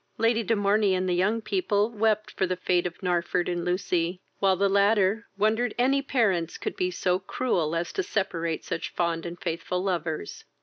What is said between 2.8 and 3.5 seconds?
of Narford